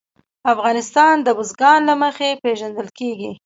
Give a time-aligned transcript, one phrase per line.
[0.53, 3.31] افغانستان د بزګان له مخې پېژندل کېږي.